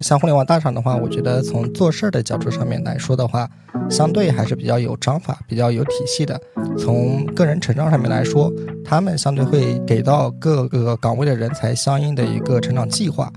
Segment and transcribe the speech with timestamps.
[0.00, 3.50] 像互联网大厂的话，我觉得从做事儿的角度上面来说的话，
[3.90, 6.40] 相对还是比较有章法、比较有体系的。
[6.78, 8.52] 从个人成长上面来说，
[8.84, 13.32] 他们相对会给到各个岗位的人才相应的一个成长计划。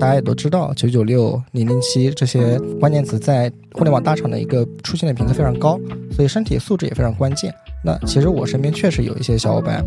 [0.00, 5.78] 大家也都知道，九九六、零零七这些关键词在互联网大厂的一个出现的频次非常高，
[6.10, 7.54] 所以身体素质也非常关键。
[7.84, 9.84] 那其实我身边确实有一些小伙伴，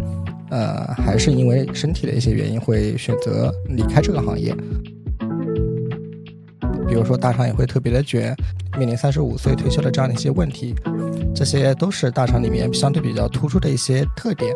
[0.54, 4.56] 呃，还是因为身体的一些原因会选择离开这个行业。
[6.88, 8.36] 比如说大厂也会特别的卷，
[8.78, 10.76] 面临三十五岁退休的这样的一些问题，
[11.34, 14.54] 这些都是大厂里面相对比较突出的一些特点。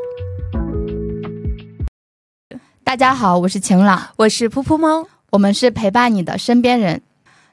[2.83, 5.07] 大家好，我是晴朗，我是噗噗猫。
[5.31, 7.01] 我们是陪伴你的身边人。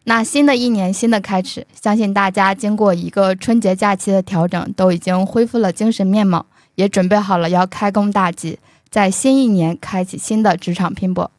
[0.05, 8.59] 那新的一年，新的开始，相信大家经过一个春节假期的调整，都已经恢复了精神面貌，也准备好了要开工大吉，
[8.91, 11.31] 在新一年开启新的职场拼搏。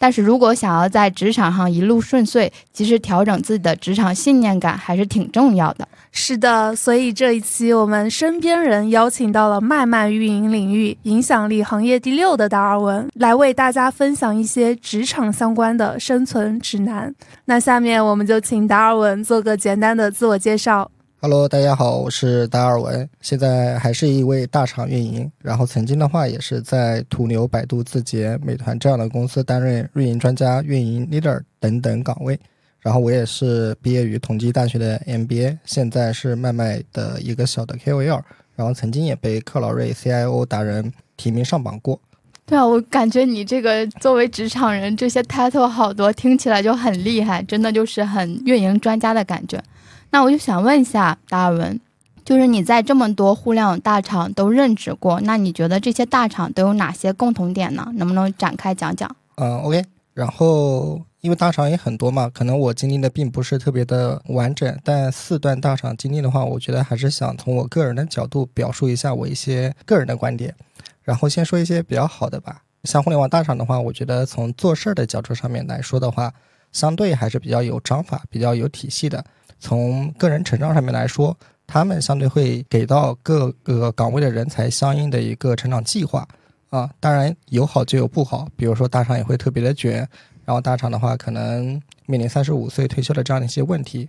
[0.00, 5.88] 但是如果想要在职场上一路顺遂，及时调整自己的职场信念感，还是挺重要的。
[6.12, 17.12] 是的，所以这一期我们身边人邀请到了卖卖运营领域影响力行业第六的达尔文，来为大家分享一些职场相关的生存指南。
[17.46, 20.88] 那下面我们就请达尔文做个简单的自我介绍。
[21.20, 32.38] Hello，大家好，我是达尔文，现在还是一位大厂运营，然后曾经的话也是在途牛、百度、字节、美团这样的公司担任运营专家、运营 leader 等等岗位。
[32.78, 38.22] 然后我也是毕业于同济大学的 MBA，现在是麦麦的一个小的 KOL，
[38.54, 42.00] 然后曾经也被克劳瑞 CIO 达人提名上榜过。
[42.46, 49.60] 对啊，我感觉你这个作为职场人，这些 title 好多，听起来就很厉害，真的就是很运营专家的感觉。
[50.10, 51.80] 那我就想问一下达尔文，
[52.24, 57.90] 就是你在这么多互联网大厂都任职过，那你觉得这些大厂都有哪些共同点呢？
[57.94, 59.14] 能不能展开讲讲？
[59.36, 59.84] 嗯，OK。
[60.14, 70.54] 然后因为大厂也很多嘛，可能我经历的并不是特别的完整，但四段大厂经历的话，我觉得还是想从我个人的角度表述一下我一些个人的观点。
[71.02, 76.32] 然后先说一些比较好的吧，像互联网大厂的话，我觉得从做事儿的角度上面来说的话，
[76.72, 79.24] 相对还是比较有章法、比较有体系的。
[79.58, 81.36] 从个人成长上面来说，
[81.66, 86.26] 他们相对会给到各个岗位的人才相应的一个成长计划
[86.70, 86.88] 啊。
[87.00, 90.08] 当然有好就有不好，比如说大厂也会特别的卷，
[90.44, 94.08] 然后大厂的话可能面临三十五岁退休的这样的一些问题，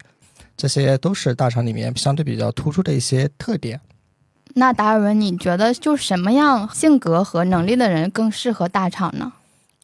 [0.56, 3.80] 这些都是大厂里面相对比较突出的一些特点。
[4.56, 9.34] 那达尔文，你觉得就什么样性格和能力的人更适合大厂呢？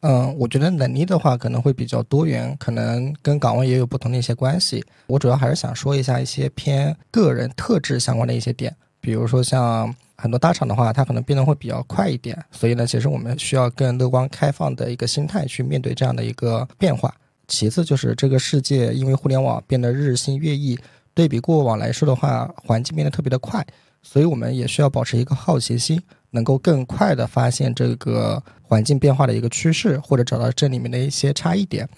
[0.08, 4.84] 嗯，我觉得能力的话可能会比较多元，可能跟岗位也有不同的一些关系。
[5.08, 17.12] 我主要还是想说一下一些偏个人特质相关的一些点，比如说像很多大厂的话，它可能变得会比较快一点，所以呢，其实我们需要更乐观开放的一个心态去面对这样的一个变化。
[17.48, 20.78] 其次就是这个世界因为互联网变得日新月异，
[21.14, 23.66] 对比过往来说的话，环境变得特别的快，
[24.02, 26.00] 所以我们也需要保持一个好奇心。
[26.32, 31.88] 能够更快的发现这个环境变化的一个趋势，或者找到这里面的一些差异点。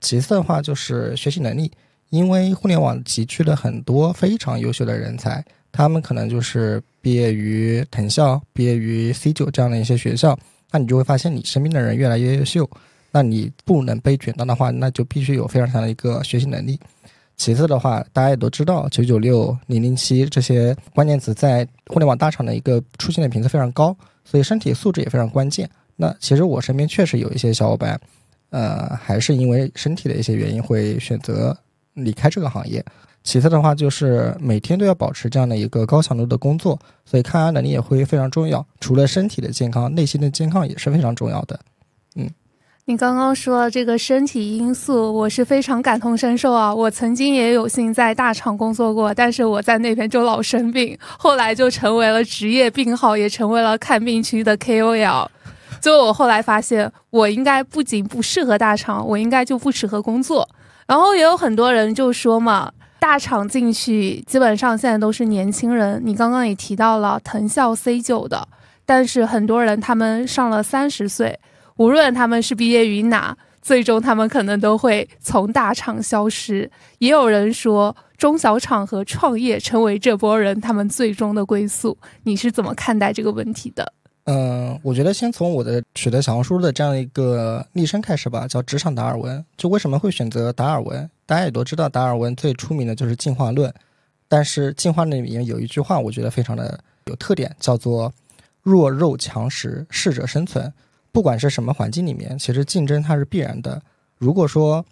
[0.00, 1.70] 其次的话就是学习能力，
[2.10, 10.38] 因为互联网集聚了很多非常优秀的人才，他们可能就是毕业于藤校、毕业于 C 九这样的一些学校，
[10.70, 12.68] 那你就会发现你身边的人越来越优秀，
[13.10, 16.78] 那你不能被卷到的话，那就必须有非常强的一个学习能力。
[17.36, 25.68] 其次的话，大家也都知道，九九六、零零七这些关键词在互联网大厂的一个出现的频次非常高，所以身体素质也非常关键。
[26.00, 28.00] 那其实我身边确实有一些小伙伴，
[28.50, 31.54] 呃，还是因为身体的一些原因会选择
[31.94, 32.82] 离开这个行业。
[33.24, 38.64] 其次的话，就是每天都要保持这样的一个高强度的工作，所以抗压能力也会非常重要。
[38.80, 41.58] 除了身体的健康，内心的健康也是非常重要的。
[42.14, 42.30] 嗯。
[42.86, 46.74] 你刚刚说这个身体因素，我是非常感同身受啊！
[46.74, 55.28] 我曾经也有幸在大厂工作过，但是我在那边就老生病，后来就成为了职业病号，也成为了看病区的 KOL。
[55.82, 60.48] 就我后来发现，我应该不仅不适合大厂，我应该就不适合工作。
[60.86, 66.00] 然后也有很多人就说嘛，大厂进去基本上现在都是年轻人。
[66.04, 68.48] 你刚刚也提到了藤校 C 九的，
[68.86, 71.38] 但是很多人他们上了三十岁。
[71.76, 76.68] 无论他们是毕业于哪，最终他们可能都会从大厂消失。
[76.98, 81.96] 也有人说，中小厂和创业成为这波人他们最终的归宿。
[82.24, 83.92] 你是怎么看待这个问题的？
[84.30, 89.42] 嗯，我觉得先从我的取得小红书的这样一个昵称开始吧，叫职场达尔文。
[89.56, 91.08] 就为什么会选择达尔文？
[91.24, 93.72] 大家也都知道，达尔文最出名的就是进化论。
[94.28, 98.12] 但是进化论里面有一句话，我觉得非常的有特点，叫做
[98.62, 100.70] “弱肉强食，适者生存”。
[101.10, 103.80] 不管是什么环境里面，其实竞争它是必然的，
[104.18, 104.84] 如果说，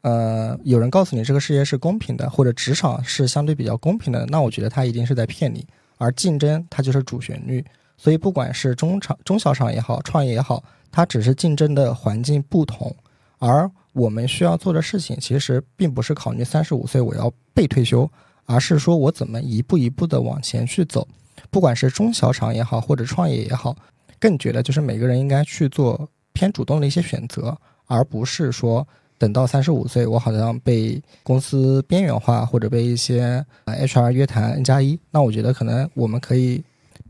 [0.00, 5.64] 呃，有人告诉你这个世界是公平的，或者职场是相对比较公平的，那我觉得他一定是在骗你。
[5.98, 7.64] 而竞争它就是主旋律，
[7.96, 12.94] 所以不管是中厂、中小厂也好，创业也好，它只是竞争的环境不同。
[13.38, 18.10] 而我们需要做的事情，其实并不是考虑三十五岁我要被退休，
[18.46, 21.06] 而是说我怎么一步一步的往前去走。
[21.50, 23.76] 不管是中小厂也好，或者创业也好，
[24.18, 27.56] 更觉得就是每个人应该去做偏主动的一些选择，
[27.86, 28.86] 而不是说。
[29.18, 36.60] 等到三十五岁，我好像被公司边缘化，或者被一些 HR 约谈 N 加一，那我觉得可能我们可以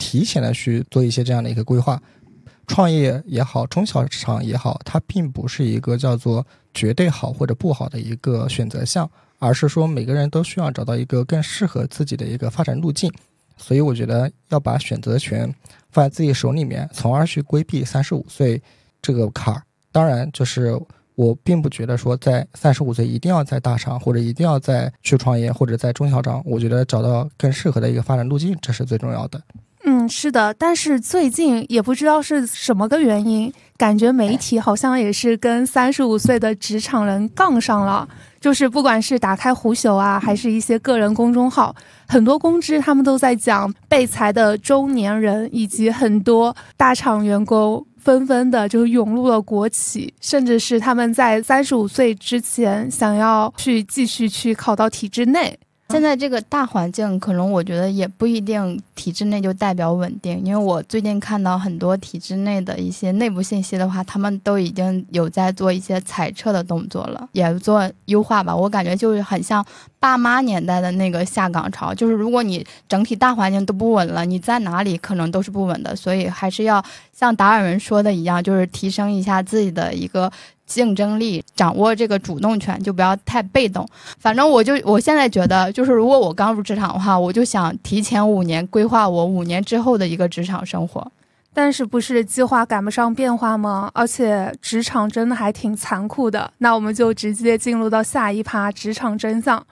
[0.03, 2.03] 提前的去做一些这样的一个规划。
[2.67, 6.45] 创业也好，中小厂也好，它并不是一个叫做
[6.75, 9.09] 绝对好或者不好的一个选择项，
[9.39, 13.09] 而是说每个人都需要找到一个更适合自己的一个发展路径。
[13.57, 15.55] 所以我觉得要把选择权
[15.91, 18.61] 放在自己手里面，从而去规避三十五岁
[19.01, 19.63] 这个坎儿。
[19.93, 20.77] 当然就是。
[21.15, 26.43] 我并不觉得说在三十五岁一定要在大厂，或者一定要在去创业，或者在中小厂。
[26.47, 29.39] 我觉得找到更适合的一个发展路径，这是最重要的。
[30.09, 30.55] 是的。
[30.55, 38.09] 但是最近也不知道是什么个原因，感觉媒体好像也是跟三十五岁的职场人杠上了。
[38.41, 41.75] 就是不管是打开虎嗅啊，还是一些个人公众号，
[42.09, 47.87] 很多公知他们都在讲被裁的中年人，以及很多大厂员工。
[48.03, 55.57] 纷纷的就涌入了国企，甚至是他们在三十五岁之前想要去继续去考到体制内。
[55.93, 68.57] 现在这个大环境，可能我觉得也不一定体制内就代表稳定，因为我最近看到很多体制内的一些内部信息的话，他们都已经有在做一些裁撤的动作了，也做优化吧。
[68.57, 69.63] 我感觉就是很像
[70.03, 80.33] 爸妈年代的那个下岗潮，就是如果你整体大环境都不稳了，你在哪里可能都是不稳的，所以还是要像达尔文说的一样，就是提升一下自己的一个。
[80.65, 83.87] 竞争力，掌握这个主动权，就不要太被动。
[84.19, 91.07] 反正我就我现在觉得，就是如果我刚入职场的话，我就想提前五年规划我五年之后的一个职场生活。
[91.53, 93.91] 但是不是计划赶不上变化吗？
[93.93, 96.51] 而且职场真的还挺残酷的。
[96.59, 99.63] 那我们就直接进入到下一趴职场真相。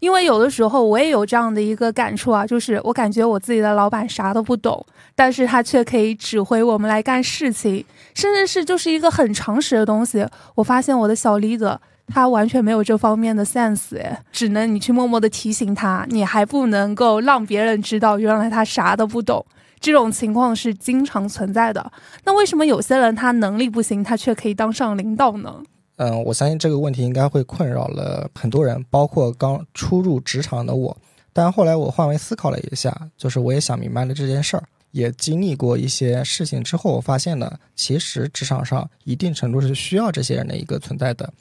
[0.00, 4.84] 因为有的时候我也有这样的一个感触啊，就是我感觉我自己的老板啥都不懂，
[5.14, 7.84] 但是他却可以指挥我们来干事情，
[8.14, 10.26] 甚至是就是一个很常识的东西。
[10.54, 19.44] 我发现我的小 leader 他完全没有这方面的 sense，哎，只能你去默默的提醒他，你还不能够让别人知道原来他啥都不懂。
[19.80, 21.92] 这种情况是经常存在的。
[22.24, 25.54] 那为什么有些人他能力不行，他却可以当上领导呢？
[25.98, 30.96] 嗯，我相信这个问题应该会困扰了很多人，包括刚初入职场的我。
[31.32, 34.62] 但后来我换位思考了一下，就是我也想明白了这件事儿，
[34.92, 41.32] 也经历过一些事情之后，我发现呢，其实职场上一定程度是需要这些人的一个存在的。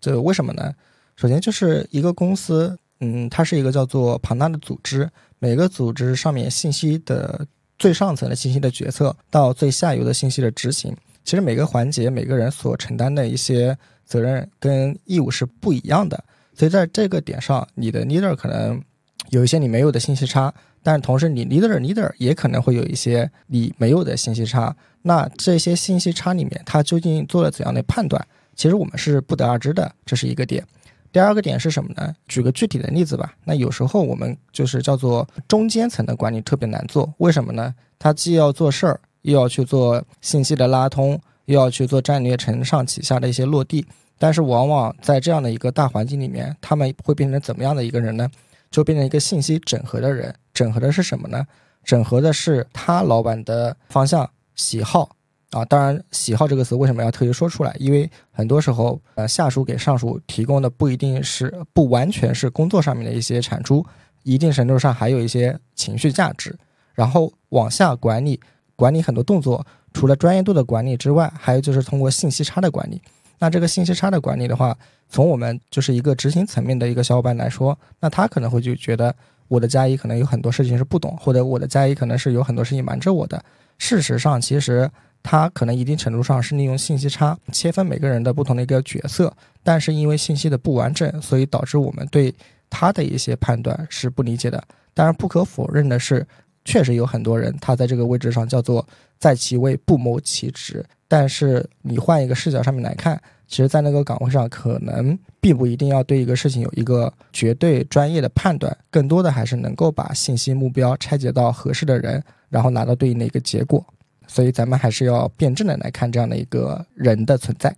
[0.00, 0.74] 这为什么呢？
[1.14, 5.08] 首先就是一个公司，嗯，它是一个叫做庞大的组织，
[5.38, 7.46] 每个组织上面信息的
[7.78, 10.92] 最上层的信息的决策，到最下游的信息的执行，
[11.24, 13.78] 其实每个环节每个人所承担的一些。
[14.10, 16.22] 责任跟义务是不一样的，
[16.52, 18.82] 所以在这个点上，你的 leader 可能
[19.28, 20.52] 有一些你没有的信息差，
[20.82, 24.74] 但是同时你 leader leader 也可能会有一些你没有的信息差。
[25.02, 28.26] 那这些信息差里面，他究竟做了怎样的判断？
[28.56, 30.66] 其实我们是不得而知的，这是一个点。
[31.12, 32.12] 第二个点是什么呢？
[32.26, 33.32] 举个具体的例子吧。
[33.44, 37.72] 那有时候我们就是叫做中间层的管理特别难做，为什么呢？
[37.96, 41.20] 他既要做事儿，又要去做信息的拉通。
[41.46, 43.84] 又要去做战略承上启下的一些落地，
[44.22, 48.28] 但是往往在这样的一个大环境里面，他们会变成怎么样的一个人呢？
[48.70, 50.34] 就变成一个信息整合的人。
[50.52, 51.42] 整合的是什么呢？
[51.82, 55.16] 整合的是他老板的方向、喜好
[55.52, 55.64] 啊。
[55.64, 57.74] 当然，喜好这个词为什么要特意说出来？
[57.78, 63.82] 因为很多时候，呃，下属给上属提供的不一定是不完全是工作上面的一些产出，
[64.22, 66.54] 一定程度上还有一些情绪价值。
[66.92, 68.38] 然后往下管理，
[68.76, 69.66] 管理很多动作。
[69.94, 73.00] 除了专业度的管理之外，还有就是通过信息差的管理。
[73.40, 74.76] 那这个信息差的管理的话，
[75.08, 79.12] 从我们就是一个执行层面的一个小伙伴来说，那他可能会就觉得
[79.48, 83.42] 我的加一可能有很多事情是不懂，或者我的加一可能是有很多事情瞒着我的。
[83.78, 84.88] 事实上，其实
[85.22, 92.32] 他可能一定程度上是利用信息差切分每个人的不同的一个角色，但是因为信息的不完整，所以导致我们对
[92.68, 94.62] 他的一些判断是不理解的。
[94.92, 96.26] 当然，不可否认的是。
[96.70, 98.86] 确实有很多人，他在这个位置上叫做
[99.18, 100.86] 在其位不谋其职。
[101.08, 113.84] 但是你换一个视角上面来看，其实，在那个岗位上，可能并不一定要对一个事情有一个绝对专业的判断，更多的还是能够把信息目标拆解到合适的人，然后拿到对应的一个结果。
[114.28, 117.74] 所以，咱们还是要辩证的来看这样的一个人的存在。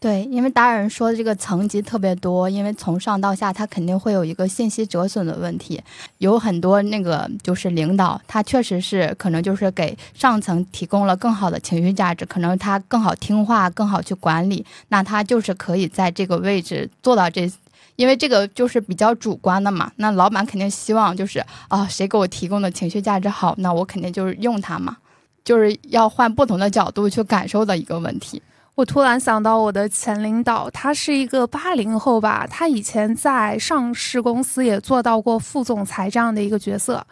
[0.00, 5.82] 对，因为达尔文说的这个层级特别多，因为从上到下，他肯定会有一个信息折损的问题。
[6.18, 17.50] 有很多那个就是领导，他确实是可能就是给上层提供了更好的情绪价值，可能他更好听话，更好去管理，那他就是可以在这个位置做到这，
[17.96, 19.90] 因为这个就是比较主观的嘛。
[19.96, 24.98] 那老板肯定希望就是啊，谁给我提供的情绪价值好，那我肯定就是用它嘛，
[25.42, 28.40] 就是要换不同的角度去感受的一个问题。
[28.78, 37.04] 我突然想到我的前领导，他是一个八零后吧，他以前在上市公司也做到过副总裁这样的一个角色。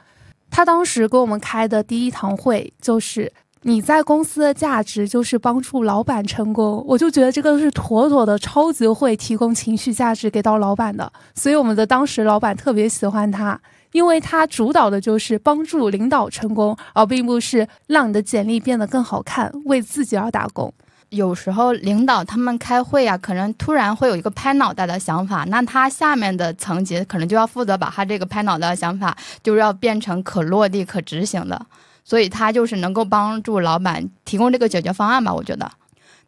[0.48, 3.32] 他当时给我们开的第一堂会就是
[3.62, 20.72] 你在公司的价值就是帮助老板成功，我就觉得这个是妥妥的超级会提供情绪价值给到老板的，所以我们的当时老板特别喜欢他，因为他主导的就是帮助领导成功，而并不是让你的简历变得更好看，为自己而打工。
[21.16, 31.66] 有时候领导他们开会啊，可能突然会有一个拍脑袋的想法，那他下面的层级可能就要负责把他这个拍脑袋的想法，就是要变成可落地、可执行的，
[32.04, 35.32] 所以他就是能够帮助老板提供这个解决方案吧。
[35.32, 35.70] 我觉得，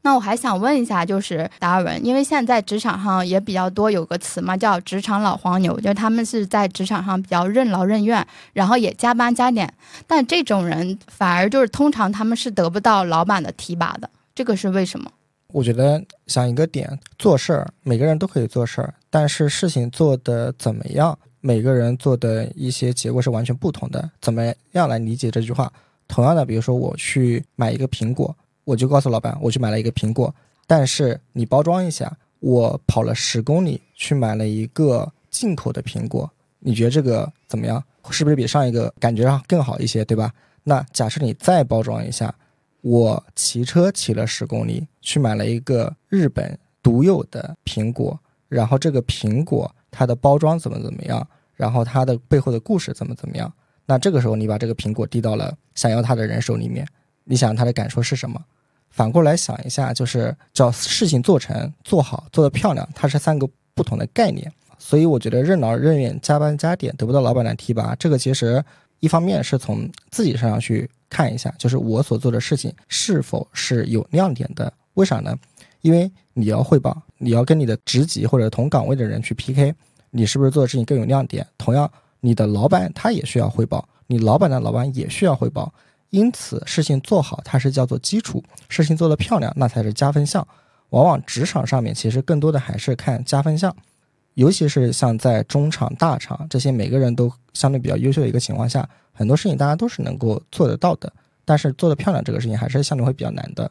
[0.02, 9.72] 那我还想问一下，就是达尔文，因为现在职场上也比较多有个词嘛，叫职场老黄牛，就是他们是在职场上比较任劳任怨，然后也加班加点，
[10.06, 14.08] 但这种人反而就是通常他们是得不到老板的提拔的。
[14.38, 15.10] 这个是为什么？
[15.48, 24.08] 我觉得想一个点，做事儿每个人都可以做事儿，但是事情做的怎么样，每个人做的一些结果是完全不同的。
[24.20, 25.72] 怎么样来理解这句话？
[26.06, 30.32] 同样的，比如说我去买一个苹果，我就告诉老板我去买了一个苹果，
[30.68, 36.30] 但是你包装一下，我跑了十公里去买了一个进口的苹果，
[36.60, 37.82] 你觉得这个怎么样？
[38.10, 40.32] 是不是比上一个感觉上更好一些，对吧？
[40.62, 42.32] 那假设你再包装一下。
[42.80, 48.18] 我骑车骑了十公里，去买了一个日本独有的苹果，
[48.48, 53.52] 然后这个苹果它的包装怎么怎么样，然后它的背后的故事怎么怎么样？
[53.84, 56.86] 那这个时候你把这个苹果递到了想要它的人手里面，
[57.24, 58.40] 你想他的感受是什么？
[58.90, 64.50] 反过来想一下，就是叫事情做成、做好、做得漂亮，它是三个不同的概念。
[64.78, 68.64] 所以我觉得任劳任怨、加班加点得不到老板的提拔，这个其实
[69.00, 70.88] 一方面是从自己身上去。
[71.08, 74.72] 看一下，就是我所做的事情是否是有亮点的？
[74.94, 75.36] 为啥呢？
[75.80, 79.74] 因为你要汇报，你要跟你的职级或者同岗位的人去 PK，
[80.10, 81.46] 你是不是做的事情更有亮点？
[81.56, 85.72] 同样，你的老板他也需要汇报，你老板的老板也需要汇报。
[86.10, 90.46] 因此，事情做好它是叫做基础，事情做得漂亮那才是加分项。
[90.90, 93.76] 往往职场上面其实更多的还是看加分项，
[94.38, 98.88] 尤其是像在中厂、大厂这些每个人都相对比较优秀的一个情况下。
[99.12, 101.12] 很多事情大家都是能够做得到的，
[101.44, 103.68] 但是做得漂亮这个事情还是相对会比较难的。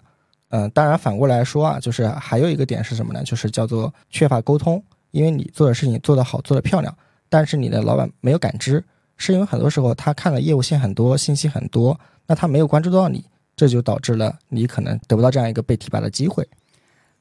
[0.49, 3.23] 嗯，当然反过来说啊，就是还有一个点是什么呢？
[3.23, 4.83] 就是叫做缺乏沟通。
[5.11, 6.93] 因为你做的事情做得好，做得漂亮，
[7.29, 8.83] 但是你的老板没有感知，
[9.15, 13.23] 是因为很多时候他看了业务线很多，信息很多，那他没有关注到你，
[13.55, 16.45] 这就导致了你可能得不到这样一个被提拔的机会。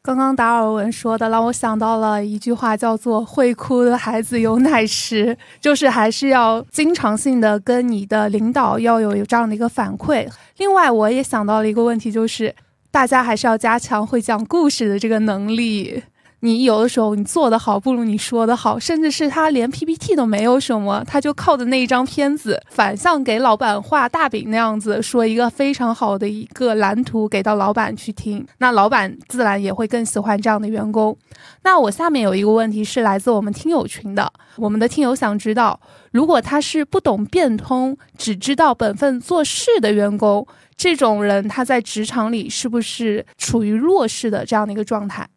[0.07, 10.25] 刚刚达尔文说的让我想到了一句话，叫做“会哭的孩子有奶吃”， 就是还是要经常性的跟你的领导要有这样的一个反馈。
[10.59, 12.55] 另外，我也想到了一个问题，就是
[12.93, 16.01] 大家还是要加强会讲故事的这个能力。
[16.47, 31.19] 你有的时候你做的好不如你说的好，甚至是他连 PPT 都没有什么，他就靠着那一张片子，反向给老板画大饼那样子，说一个非常好的一个蓝图给到老板去听，那老板自然也会更喜欢这样的员工。
[31.65, 35.81] 那我下面有一个问题是来自我们听友群的，我们的听友想知道，
[36.13, 45.29] 如果他是不懂变通，只知道本分做事的员工，这种人他在职场里是不是处于弱势的这样的一个状态？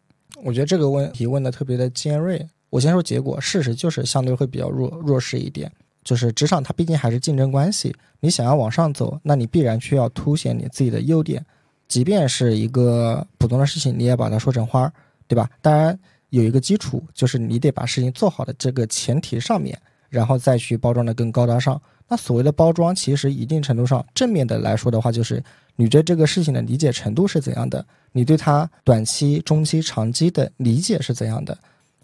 [0.43, 2.45] 我觉得这个问题问的特别的尖锐。
[2.69, 5.71] 我先说结果，事实就是相对会比较弱弱势一点。
[6.03, 11.45] 就是职场它毕竟还是竞争关系，你想要往上走，那你必然需要凸显你自己的优点。
[11.87, 14.93] 即便是一个普通的事情，你也把它说成花儿，
[15.27, 15.49] 对吧？
[15.61, 15.97] 当然
[16.29, 19.77] 有一个基础，就是你得把事情做好的这个前提上面，
[20.09, 21.79] 然后再去包装的更高大上。
[22.09, 25.41] 那所谓的包装，其实一定程度上正面的来说的话，就是
[25.75, 31.57] 你对这个事情的理解程度是怎样的，你对它短期、中期、长期的理解是怎样的。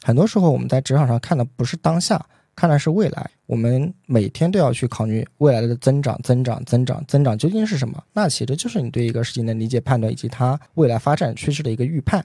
[0.03, 2.23] 很多时候我们在职场上看的不是当下，
[2.55, 3.29] 看的是未来。
[3.47, 8.03] 我们每天都要去考虑未来的增长、增长、增长、增长究竟是什么？
[8.13, 12.23] 那其实就是你对一个事情的理解、判断以及它未来发展趋势的一个预判。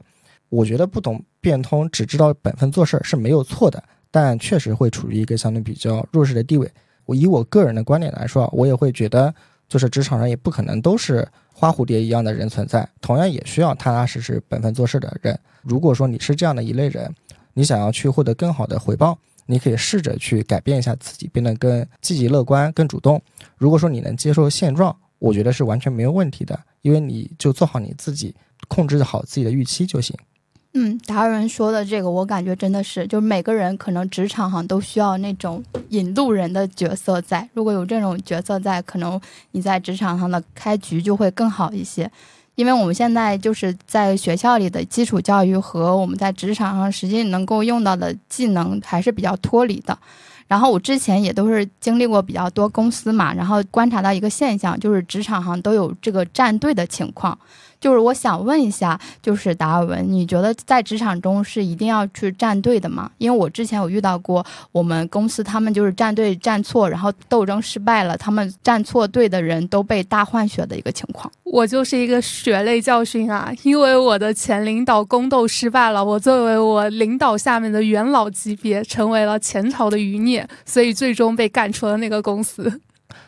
[0.50, 6.70] 我觉得不懂变通，只知道本分做事儿是没有错的，但确实会处于一个相对比较弱势的地位。
[7.04, 9.35] 我以我个人的观点来说，我也会觉得，
[9.69, 15.38] 就是职场上也不可能都是花蝴蝶一样的人存在，同样也需要踏踏实实、本分做事的人。
[15.62, 17.12] 如果说你是这样的一类人，
[17.52, 23.21] 你想要去获得更好的回报，你可以试着去改变一下自己，变得更积极乐观、更主动。
[23.57, 28.35] 如果说你能接受现状，我觉得是完全没有问题的，因为你就做好你自己，
[28.69, 30.16] 控制好自己的预期就行。
[30.72, 37.48] 嗯，达尔文说的这个，我感觉真的是，就是每个人可能职场上都需要那种引路人的角色在。
[37.54, 42.08] 如果有这种角色在，可能你在职场上的开局就会更好一些。
[42.54, 49.98] 因为我们现在就是在学校里的基础教育和我们在职场上实际能够用到的技能还是比较脱离的。
[50.46, 57.36] 然后我之前也都是经历过比较多公司嘛，然后观察到一个现象，就是职场上都有这个站队的情况。
[57.80, 63.10] 就是我想问一下，就是达尔文，你觉得在职场中是一定要去站队的吗？
[63.18, 71.32] 因为我之前有遇到过，我们公司他们就是站队站错，然后斗争失败了，他们站错队的人都被大换血的一个情况。
[71.44, 73.52] 我就是一个血泪教训啊！
[73.64, 82.80] 因为我的前领导宫斗失败了，我作为我领导下面的元老级别，成为了前朝的余孽，所以最终被赶出了那个公司。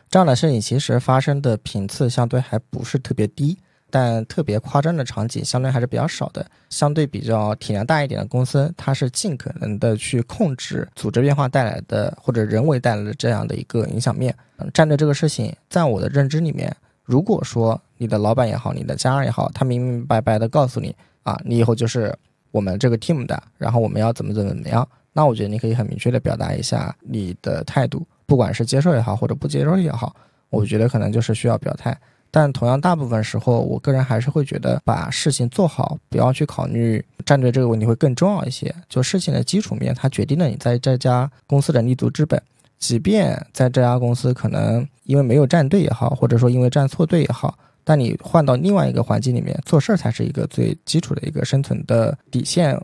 [0.08, 3.56] 这样的事情其实发生的频次相对还不是特别低。
[3.92, 14.34] 但特别夸张的场景相对还是比较少的，相对比较体量大一点的公司，它是尽可能的去控制组织变化带来的或者人为带来的这样的一个影响面。
[14.72, 22.16] 站队这个事情，在我的认知里面，如果说你的老板也好，你的家人也好，他明明白白的告诉你啊，你以后就是
[22.50, 30.16] 我们这个 team 的，然后我们要怎么怎么怎么样，那我觉得你可以很明确的表达一下你的态度，不管是接受也好，或者不接受也好，
[30.48, 31.94] 我觉得可能就是需要表态。
[32.34, 38.74] 但同样，大部分时候，我个人还是会觉得把事情做好，不要去考虑战队这个问题会更重要一些。
[38.88, 42.42] 就事情的基础面，它决定了你在这家公司的立足之本。
[42.78, 52.80] 即便在这家公司可能因为没有站队也好，或者说因为站错队也好，但你换到另外一个环境里面做事儿，才是一个最基础的一个生存的底线。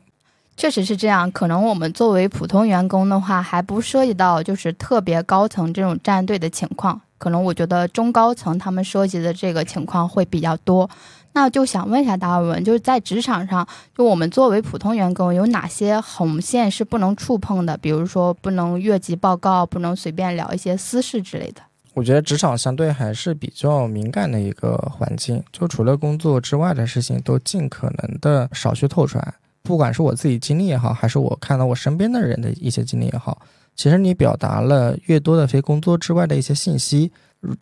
[0.59, 7.01] 确实是这样，可能我们作为普通员工的话，还不涉及到就是特别高层这种站队的情况。
[7.19, 10.89] 可能我觉得中高层他们涉及的这个情况会比较多，
[11.33, 17.77] 那就想问一下达尔文，就是在职场上，就我们作为普通员工，有哪些红线是不能触碰的？
[17.77, 21.61] 比如说不能越级报告，不能随便聊一些私事之类的。
[21.95, 29.35] 我觉得职场相对还是比较敏感的一个环境，就除了工作之外的事情，都尽可能的少去透传。
[29.65, 33.43] 不管是我自己经历也好，还是我看到我身边的人的一些经历也好。
[33.79, 37.13] 其实你表达了越多的非工作之外的一些信息，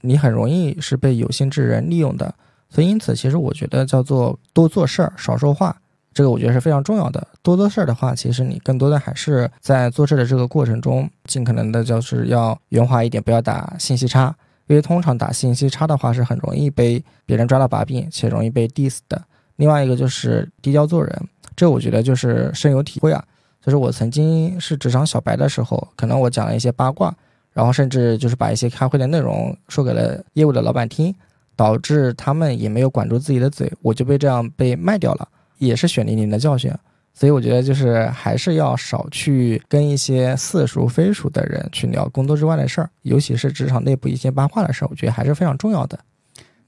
[0.00, 2.34] 你很容易是被有心之人利用的。
[2.70, 5.76] 所以因此，其实我觉得叫做多做事儿少说话，
[6.14, 7.28] 这个我觉得是非常重要的。
[7.42, 14.34] 多做事儿的话，其实你更多的还是在做事的这个过程中，尽可能的就是要圆滑一点，不要打信息差。
[14.68, 19.22] 因为通常打信息差的话，是很容易被别人抓到把柄，且容易被 diss 的。
[19.56, 23.22] 另外一个就是低调做人，这我觉得就是深有体会啊。
[23.66, 27.12] 就是我曾经是职场小白的时候，可能我讲了一些八卦，
[27.52, 31.12] 然后甚至就是把一些开会的内容说给了业务的老板听，
[31.56, 36.72] 导致他们也没有管住自己的嘴，我就被这样被卖掉了，也是血淋淋的教训。
[37.12, 45.98] 所以我觉得就是还是要少去跟一些似熟非熟的人去聊工作之外的事儿，尤其是职场内部一些八卦的事儿，我觉得还是非常重要的。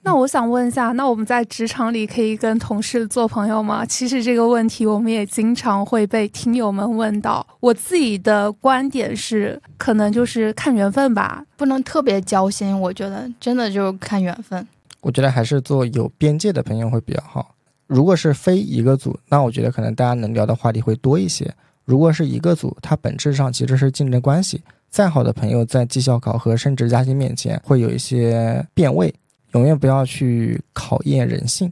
[0.08, 3.84] 那我想问一下，那我们在职场里可以跟同事做朋友吗？
[3.84, 7.46] 其实这个问题我们也经常会被听友们问到。
[7.60, 12.80] 我自己的观点是，可能就是看缘分吧，不能特别交心。
[12.80, 14.66] 我觉得真的就是看缘分。
[15.02, 17.54] 我觉得还是做有边界的朋友会比较好。
[17.86, 21.54] 如果是非一个组，那我觉得可能大家能聊的话题会多一些。
[21.84, 24.62] 如果是一个组，它本质上其实是竞争关系。
[24.88, 29.14] 再好的朋友，在绩效考核、升职加薪面前，会有一些变味。
[29.52, 31.70] 永远不要去考验人性，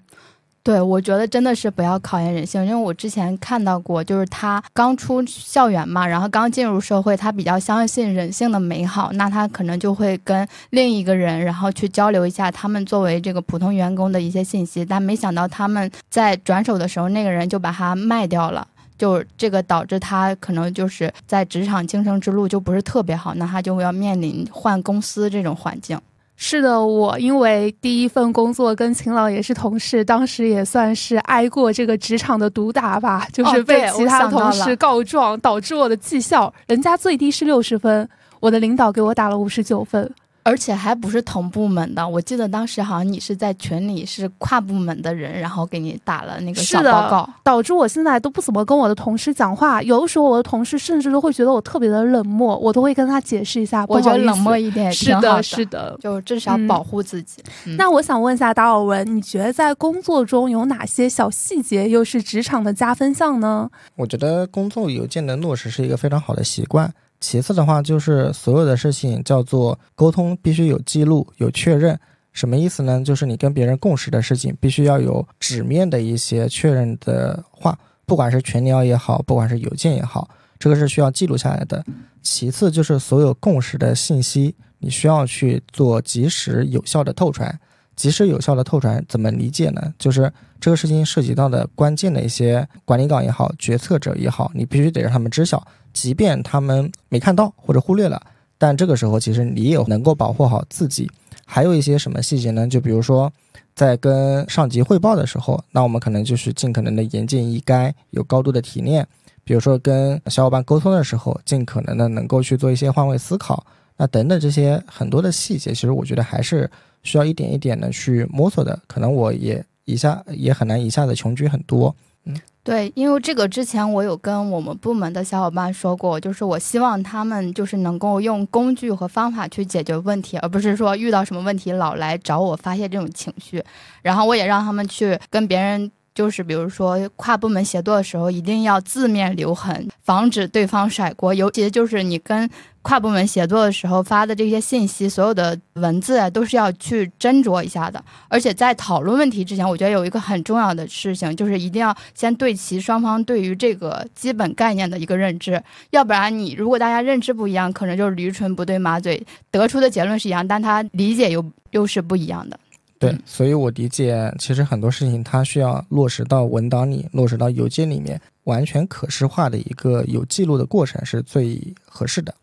[0.62, 18.66] 对我觉得真的是不要考验人性，因为我之前看到过，就是他刚出校园嘛，然后刚进入社会，他比较相信人性的美好，那他可能就会跟另一个人，然后去交流一下他们作为这个普通员工的一些信息，但没想到他们在转手的时候，那个人就把他卖掉了，
[18.98, 26.00] 就这个导致他可能就是在职场晋升之路就不是特别好，那他就要面临换公司这种环境。
[26.38, 38.06] 是的，我因为第一份工作跟秦朗也是同事，当时也算是挨过这个职场的毒打吧，就是被其他同事告状，导致我的绩效，人家最低是六十分，
[38.38, 40.08] 我的领导给我打了五十九分。
[40.46, 42.08] 而且还不是同部门的。
[42.08, 47.28] 我记得当时好像你是在群里是跨部门的人，然后给你打了那个小报告。
[47.42, 49.82] 导致我现在都不怎么跟我的同事讲话。
[49.82, 53.84] 有的时候我的同事甚至都会觉得我特别的冷漠，我都会跟他解释一下。
[53.88, 55.98] 我觉得冷漠一点也是的，是的。
[56.00, 57.42] 就至少嗯保护自己。
[57.64, 63.68] 嗯那我想问一下达尔文，你觉得在工作中有哪些小细节又是职场的加分项呢？
[63.96, 66.92] 我觉得工作邮件的落实是一个非常好的习惯。
[67.20, 71.98] 其次的话，就是所有的事情叫做沟通，必须有记录、有确认。
[72.32, 73.02] 什么意思呢？
[73.02, 81.82] 就是你跟别人共识的事情，必须要有纸面的一些确认的话，不管是群聊也好，不管是邮件也好，这个是需要记录下来的。
[82.22, 87.58] 其次就是所有共识的信息，你需要去做及时有效的透传。
[87.96, 89.92] 及时有效的透传怎么理解呢？
[89.98, 98.20] 就是这个事情涉及到的关键的一些管理岗也好，决策者也好，你必须得让他们知晓，即便他们没看到或者忽略了，
[98.58, 101.10] 但这个时候其实你也能够保护好自己。
[101.44, 102.66] 还有一些什么细节呢？
[102.66, 103.32] 就比如说，
[103.74, 109.06] 在跟上级汇报的时候，那我们可能就是尽可能的言简意赅，有高度的提炼。
[109.44, 113.64] 比如说跟小伙伴沟通的时候，尽可能的能够去做一些换位思考，
[113.96, 116.68] 那等等这些很多的细节，其实我觉得还是
[117.06, 118.78] 需要一点一点的去摸索的。
[118.86, 121.96] 可能我也一下也很难一下子穷举很多。
[122.24, 133.62] 嗯对，因为这个之前我有跟我们部门的小伙伴说过，就是我希望他们就是能够用工具和方法去解决问题，而不是说遇到什么问题老来找我发泄这种情绪。
[134.02, 135.88] 然后我也让他们去跟别人。
[136.16, 141.34] 就是比如说跨部门协作的时候，一定要字面留痕，防止对方甩锅。
[141.34, 142.48] 尤其就是你跟
[142.80, 148.02] 跨部门协作的时候发的这些信息，所有的文字啊，都是要去斟酌一下的。
[148.28, 162.58] 而且在讨论问题之前，我觉得有一个很重要的事情，就是一定要先对齐双方对于这个基本概念的一个认知，要不然你如果大家认知不一样，可能就是驴唇不对马嘴，得出的结论是一样，但他理解又又是不一样的。
[162.98, 172.34] 对嗯，所以我理解，其实很多事情它需要落实到文档里，落实到邮件里面，完全可视化的一个有记录的过程是最合适的。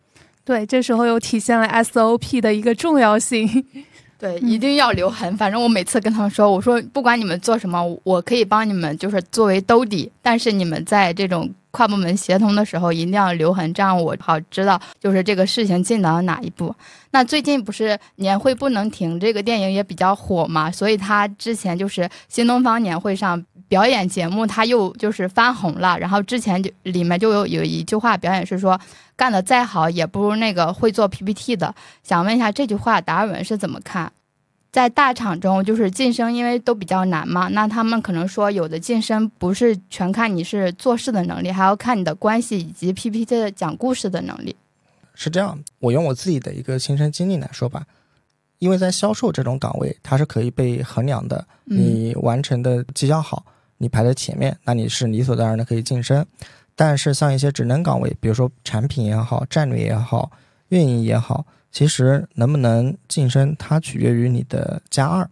[0.45, 3.65] 对，这时候又体现了 SOP 的一个重要性。
[4.19, 5.35] 对，嗯一定要留痕。
[5.37, 10.11] 反正我每次跟他们说，我说不管你们做什么，我可以帮你们，就是作为兜底。
[10.21, 16.73] 但是你们在这种跨部门协同的时候，一定要留痕，这样我好知道就是这个事情进到了哪一步。
[17.09, 25.97] 那最近不是年会不能停这个电影也比较火嘛，所以他之前就是新东方年会上表演节目，他又就是翻红了。
[25.97, 28.79] 然后之前就里面就有有一句话表演是说，
[29.15, 31.73] 干得再好也不如那个会做 PPT 的。
[32.03, 34.11] 想问一下这句话达尔文是怎么看？
[34.73, 44.55] 在大厂中，就是晋升，因为都比较难嘛，那他们可能说有的晋升不是全看你是做事的能力，还要看你的关系以及 PPT 的讲故事的能力。
[45.13, 47.85] 是这样，我用我自己的一个亲身经历来说吧，
[48.57, 51.45] 因为在销售这种岗位，它是可以被衡量的。
[51.67, 53.45] 嗯你完成的绩效好，
[53.77, 56.25] 你排在前面，那你是理所当然的可以晋升。
[56.75, 60.31] 但是像一些职能岗位，比如说产品也好、战略也好、
[60.69, 65.29] 运营也好，其实能不能晋升，它取决于你的加二。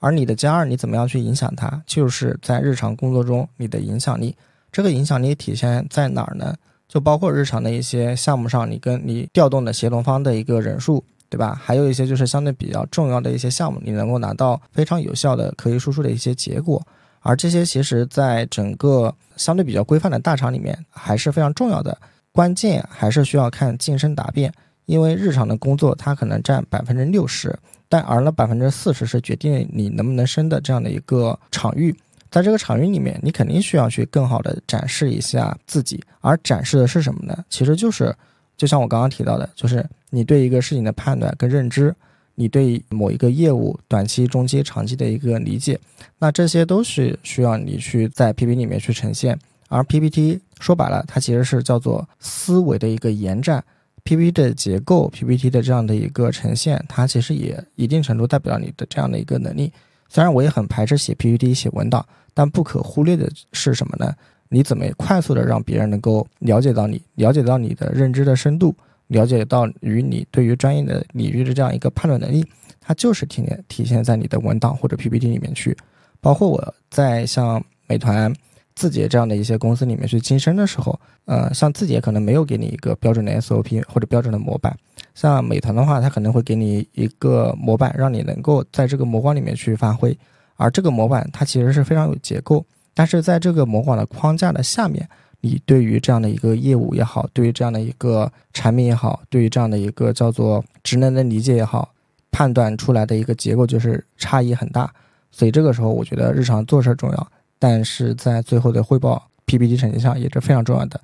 [0.00, 4.36] 而你的加二，你怎么样去影响它，就是在日常工作中你的影响力。
[4.70, 6.54] 这个影响力体现在哪儿呢？
[6.86, 11.58] 就包括日常的一些项目上，你跟你调动的协同方的一个人数，对吧？
[11.64, 16.84] 还有一些就是相对比较重要的一些项目，你能够拿到非常有效的可以输出的一些结果。
[17.20, 21.96] 而这些其实在整个相对比较规范的大厂里面还是非常重要的。
[22.30, 24.52] 关键还是需要看晋升答辩，
[24.86, 27.56] 因为日常的工作它可能占百分之六十，
[27.88, 31.94] 但而呢百分之四十是决定你能不能升的这样的一个场域。
[32.30, 37.44] 在这个场域里面，你肯定需要去更好的展示一下自己，而展示的是什么呢？
[37.48, 38.12] 其实就是，
[38.56, 41.94] 就像我刚刚提到的，就是你对一个事情的判断跟认知，
[42.34, 45.78] 你对某一个业务短期、中期、长期的一个理解，
[46.18, 49.38] 那这些都是需要你去在 PPT 里面去呈现。
[49.68, 53.64] 而 PPT 说白了，它其实是叫做思维的一个延展。
[54.04, 59.72] PPT 的结构，PPT 的这样的一个呈现，它其实也一定程度代表你的这样的一个能力。
[60.08, 64.14] 虽然我也很排斥写 PPT、写文档，但不可忽略的是什么呢？
[64.50, 72.46] 你怎么快速的让别人能够了解到你，了解到你的认知的深度，了解到与你对于专业的领域的这样一个判断能力，
[72.80, 75.74] 它就是体现体现在你的文档或者 PPT 里面去。
[76.20, 78.32] 包括我在像美团、
[78.74, 84.76] 字节这样的一些公司里面去晋升的时候，呃，像字节可能没有给你一个标准的 SOP 或者标准的模板，
[85.14, 90.16] 像美团的话，它可能会给你一个模板，让你能够在这个模块里面去发挥。
[90.56, 95.08] 而这个模板它其实是非常有结构，但是在这个模板的框架的下面，
[95.40, 101.92] 你对于这样的一个业务也好，对于这样的一个产品也好，对于这样的一个叫做职能的理解也好，
[102.30, 104.92] 判断出来的一个结构就是差异很大。
[105.30, 107.28] 所以这个时候，我觉得日常做事重要，
[107.66, 111.00] 但是在最后的汇报 PPT 成绩上也是非常重要的。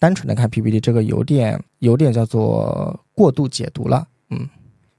[0.00, 4.08] 单纯的看 PPT，这个有点有点叫做过度解读了。
[4.30, 4.48] 嗯，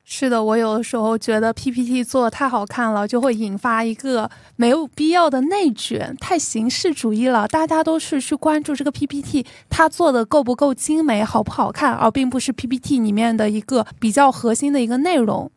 [0.05, 7.45] 是的，我有的时候觉得 PPT 做的太好看了，就会引发一个没有必要的内卷，太形式主义了。
[7.49, 15.51] 大家都是去关注这个 PPT 它做的够不够精美、好不好看，而并不是 PPT 里面的一个比较核心的一个内容。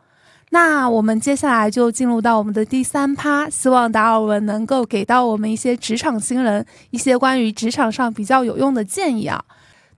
[0.59, 9.45] 那我们接下来就进入到我们的第三趴，希望达尔文能够给到我们一些职场新人一些关于职场上比较有用的建议啊。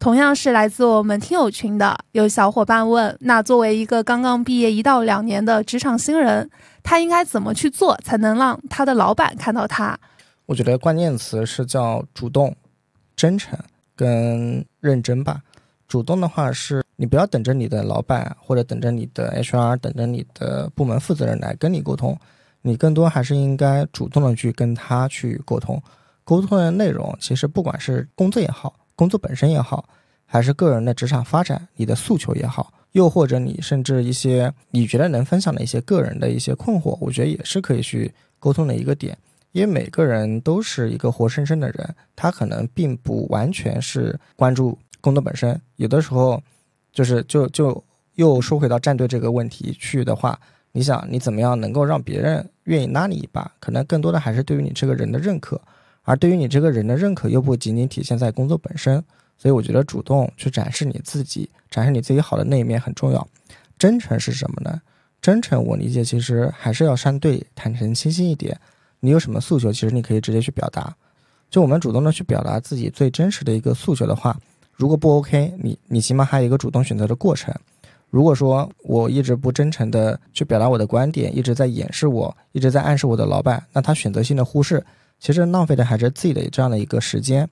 [0.01, 6.51] 同样是来自我们听友群的，有小伙伴问：那作为一个刚刚毕业一到两年的职场新人，
[6.83, 9.97] 他应该怎么去做才能让他的老板看到他？
[10.47, 12.57] 我觉得关键词是叫主动、
[13.15, 13.57] 真诚
[13.95, 15.41] 跟认真吧。
[15.89, 16.85] 主动的话是。
[17.01, 22.19] 你不要等着你的老板或者等着你的 HR，等着你的部门负责人来跟你沟通，
[22.61, 25.81] 你更多还是应该主动的去跟他去沟通。
[26.25, 29.89] 沟通的内容其实不管是工作也好，工作本身也好，
[30.27, 39.17] 还是个人的职场发展，你的诉求也好，又或者你甚至一些你觉得能分享的一些个人的一些困惑，我觉得也是可以去沟通的一个点。
[39.53, 46.43] 因为每个人都是一个活生生的人，他可能并不完全是关注工作本身，有的时候。
[46.91, 47.85] 就是就就
[48.15, 50.37] 又说回到战队这个问题去的话，
[50.73, 53.49] 你想你怎么样能够让别人愿意拉你一把？
[53.61, 55.61] 可能更多的还是对于你这个人的认可，
[56.03, 59.05] 而对于你这个人的认可又不仅仅体现在工作本身。
[59.37, 63.29] 所以我觉得主动去展示你自己，展示你自己好的那一面很重要。
[63.79, 64.81] 真诚是什么呢？
[65.23, 68.59] 真诚我理解其实还是要相对坦诚清晰一点。
[68.99, 70.97] 你有什么诉求，其实你可以直接去表达。
[71.49, 74.37] 就我们主动的去表达自己最真实的一个诉求的话。
[74.79, 77.53] 如果不 OK，你你起码还有一个主动选择的过程。
[78.11, 84.87] 如果说我一直不真诚的去表达我的观点，一直在掩饰我，一直在暗示我的老板，那他选择性的忽视，
[85.19, 87.47] 其实浪费的还是自己的这样的一个时间。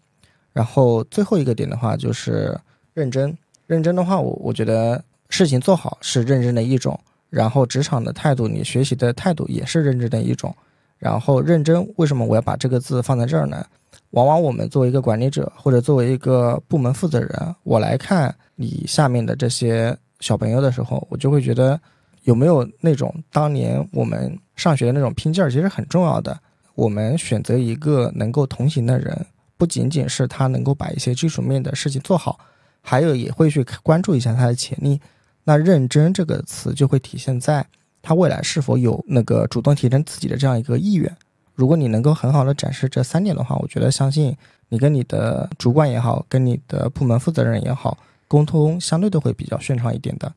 [0.53, 2.57] 然后最后一个点的话就是
[2.95, 3.37] 认真，
[3.67, 6.97] 认真的话，我我觉得事情做好是认真的一种，
[7.29, 10.55] 然后职场的态度，你学习的态度也是认真的一种。
[10.97, 13.67] 然后认真，为什么我要把这个字放在这儿呢？
[14.17, 21.79] 往往我们作为一个管理者，或者作为一个部门负责人，我来看你下面的这些小朋友的时候，我就会觉得
[22.23, 26.35] 有没有那种当年我们上学的那种拼劲儿，其实很重要的。
[26.75, 29.27] 我们选择一个能够同行的人，
[29.59, 32.39] 不仅仅是他能够把一些基础面的事情做好，
[32.81, 34.99] 还有也会去关注一下他的潜力。
[35.45, 37.63] 那认真这个词就会体现在
[38.01, 41.15] 他未来是否有那个主动提升自己的这样一个意愿。
[41.57, 44.37] 如果你能够很好的展示这三点的话，我觉得相信
[44.69, 50.33] 你跟你的主管也好，跟你的部门负责人也好，沟通相对都会比较顺畅一点的。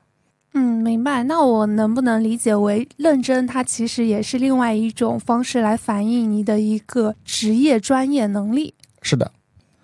[0.54, 1.22] 嗯，明白。
[1.24, 3.46] 那我能不能理解为认真？
[3.46, 8.74] 它其实也是另外一种方式来反映你的一个职业专业能力。
[9.02, 9.32] 是的。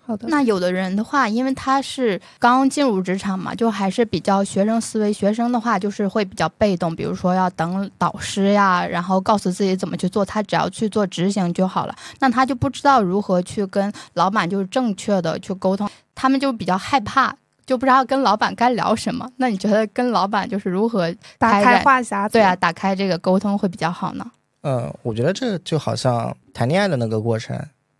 [0.06, 5.12] 好的，那有的人的话，因为他是刚进入职场嘛，就还是比较学生思维。
[5.12, 11.94] 学生的话就是会比较被动，比如说要等导师呀，然后告诉自己怎么去做，他只要去做执行就好了。
[12.20, 17.34] 那他就不知道如何去跟老板就是正确的去沟通，他们就比较害怕，
[17.66, 19.28] 就不知道跟老板该聊什么。
[19.38, 22.34] 那你觉得跟老板就是如何打开话匣子？
[22.34, 24.24] 对啊，打开这个沟通会比较好呢？
[24.62, 27.58] 嗯，我觉得这就好像谈恋爱的那个过程。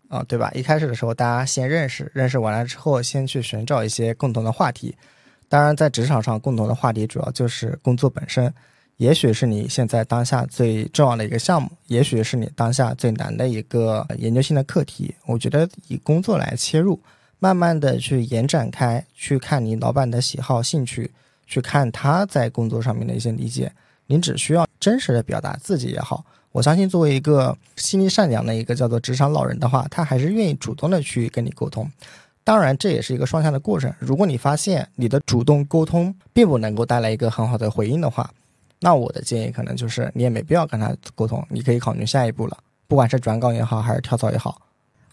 [0.09, 0.51] 啊，对吧？
[0.55, 4.95] 一开始的时候，大家先认识，认识完了之后，先去寻找一些共同的话题。
[5.49, 8.53] 当然，在职场上，共同的话题主要就是工作本身。
[8.97, 15.13] 也许是你现在当下最重要的一个项目，也许是你当下最难的一个研究性的课题。
[15.25, 16.99] 我觉得以工作来切入，
[17.37, 21.11] 慢慢的去延展开，去看你老板的喜好、兴趣，
[21.45, 23.71] 去看他在工作上面的一些理解。
[24.07, 26.25] 你只需要真实的表达自己也好。
[26.57, 31.87] 我相信，作为一个心地善良的一个叫做职场老人的话，他还是愿意主动的去跟你沟通。
[32.43, 33.93] 当然，这也是一个双向的过程。
[33.99, 38.27] 如果你发现你的主动沟通并不能够带来一个很好的回应的话，
[38.79, 42.57] 那我的建议可能就是你也没必要跟他沟通，你可以考虑下一步了。
[42.87, 44.59] 不管是转岗也好，还是跳槽也好，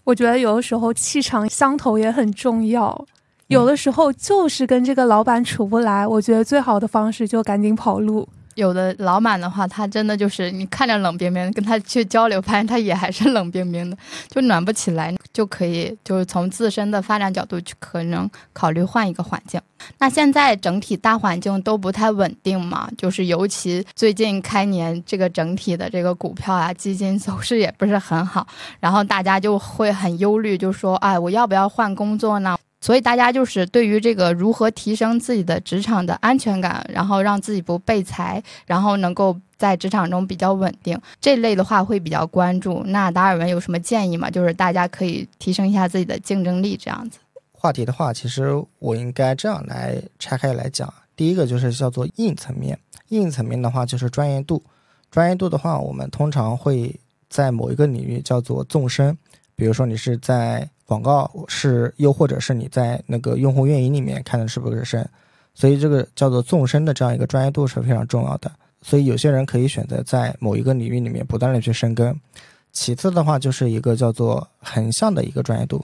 [0.03, 3.05] 我觉得有的时候气场相投也很重要。
[3.49, 8.27] 有的时候就是跟这个老板处不来，我觉得最好的方式就赶紧跑路。
[8.55, 13.97] 有的老板的话，他真的就是你看着冷冰冰，跟他去交流，发现他也还是冷冰冰的，
[14.29, 19.61] 就暖不起来，就可以就是从自身的发展角度去可能考虑换一个环境。
[19.99, 28.47] 那现在整体大环境都不太稳定嘛，就是尤其最近开年这个整体的这个股票啊、基金走势也不是很好，
[28.79, 32.57] 然后大家就会很忧虑，就说哎，我要不要换工作呢？
[32.85, 42.83] 所以大家就是对于这个如何提升自己的职场的安全感，然后让自己不被裁，然后能够在职场中比较稳定，这类的话会比较关注。
[42.85, 44.29] 那达尔文有什么建议吗？
[44.29, 47.17] 就是大家可以提升一下自己的竞争力，这样子。
[47.51, 50.93] 话题的话，其实我应该这样来拆开来讲。
[51.15, 54.61] 第一个就是叫做硬层面，硬层面的话就是专业度。
[55.09, 56.95] 专业度的话，我们通常会
[57.31, 59.17] 在某一个领域叫做纵深，
[59.55, 65.07] 比如说你是在广告是，又或者是你在那个用户运营里面看的是不是深，
[65.53, 68.51] 所以这个叫做纵深的这样一个专业度是非常重要的。
[68.81, 72.15] 所以有些人可以选择在某一个领域里面不断的去深耕。
[72.71, 75.83] 其次的话就是一个叫做横向的一个专业度。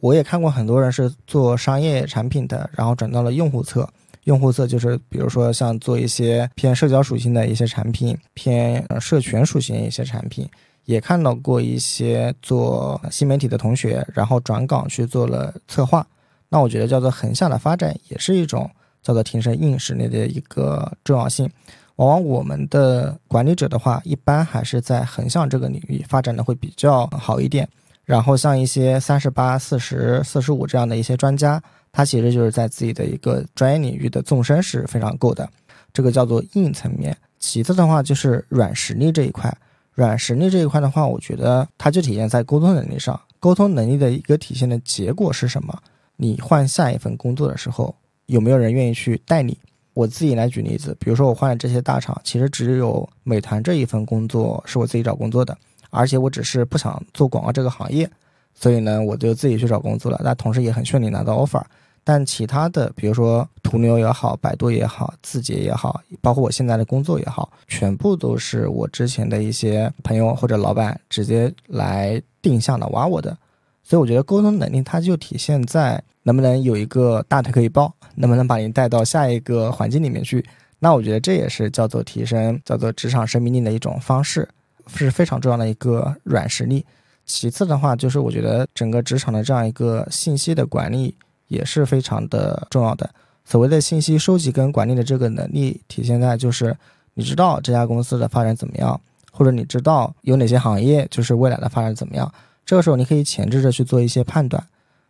[0.00, 3.88] 我也看过很多人是做商业产品的，然后转到了用户侧。
[4.24, 10.48] 用户侧就是，比如说像做一些偏社交属性的一些产品，偏呃社群属性的一些产品，
[10.84, 16.06] 也看到过一些做新媒体的同学，然后转岗去做了策划。
[16.48, 18.70] 那我觉得叫做横向的发展，也是一种
[19.02, 21.50] 叫做提升硬实力的一个重要性。
[21.96, 27.68] 往往我们的管理者的话，一般还是在横向这个领域发展的会比较好一点。
[28.04, 31.62] 然后像一些三十八、四十四十五这样的一些专家。
[31.96, 35.48] 他其实就是在自己的一个专业领域的纵深是非常够的，
[35.92, 37.16] 这个叫做硬层面。
[37.38, 39.56] 其次的话就是软实力这一块，
[39.94, 43.20] 软实力这一块的话，我觉得它就体现在沟通能力上。
[43.38, 45.78] 沟通能力的一个体现的结果是什么？
[46.16, 47.94] 你换下一份工作的时候，
[48.26, 49.56] 有没有人愿意去带你？
[49.92, 55.56] 我自己来举例子，比如说我换了这些大厂，其实只有美团这一份工作是我自己找工作的，
[55.90, 58.10] 而且我只是不想做广告这个行业，
[58.54, 60.20] 所以呢，我就自己去找工作了。
[60.24, 61.62] 那同时也很顺利拿到 offer。
[62.06, 73.34] 但其他的，比如说途牛也好，百度也好，字节也好，包括我现在的工作也好，全部都是我之前的一些朋友或者老板直接来定向的挖我的。
[73.82, 80.44] 所以我觉得沟通能力它就体现在能不能有一个大腿可以抱，能不能把您带到下一个环境里面去。
[80.78, 84.46] 那我觉得这也是叫做提升叫做职场生命力的一种方式，
[84.86, 86.84] 是非常重要的一个软实力。
[87.24, 91.14] 其次的话，就是我觉得整个职场的这样一个信息的管理。
[91.54, 93.08] 也是非常的重要的。
[93.44, 96.76] 所谓的信息收集跟管理的这个能力，体现在就是
[97.14, 102.32] 你知道这家公司的发展怎么样，或者你知道有哪些行业就是未来的发展怎么样。
[102.64, 104.62] 这个时候你可以前置着去做一些判断。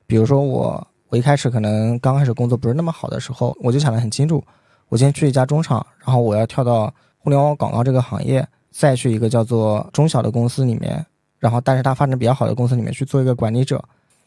[0.07, 4.43] 比如说我我一开始可能刚开始工作不是那么好的时候，我就想得很清楚，
[4.89, 11.07] 我先去一家中厂，然后我要跳到互联网广告这个行业，再去一个叫做中小的公司里面，
[11.39, 13.83] 然后但是它发展比较好的公司里面去做一个管理者。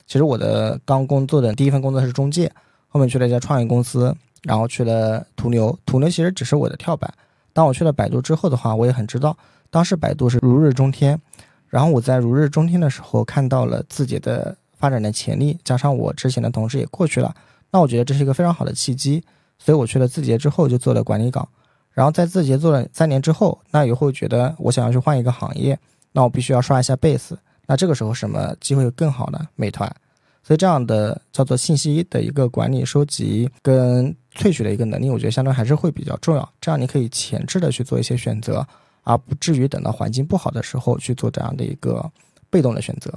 [0.07, 2.51] 其实我的刚工作的第一份工作是中介，
[2.87, 5.77] 后面去了一家创业公司，然后去了途牛。
[5.85, 7.13] 途牛其实只是我的跳板。
[7.51, 9.37] 当我去了百度之后的话，我也很知道，
[9.69, 11.19] 当时百度是如日中天。
[11.67, 17.35] 然后我在如日中天的时候，看到了自己的发展的潜力，加上我之前的同事也过去了，
[17.71, 19.21] 那我觉得这是一个非常好的契机。
[19.59, 21.45] 所以我去了字节之后，就做了管理岗。
[21.91, 25.77] 然后在字节做了三年之后，那以后觉得我想要去换一个行业，
[26.13, 27.35] 那我必须要刷一下 base。
[27.67, 29.39] 那这个时候什么机会更好呢？
[29.55, 29.93] 美团，
[30.41, 36.49] 所以这样的叫做信息的一个管理、收集跟萃取的一个能力，我觉得相对还是会比较重要。
[36.61, 38.65] 这样你可以前置的去做一些选择，
[39.03, 42.09] 而不至于等到环境不好的时候去做这样的一个
[42.49, 43.13] 被动的选择。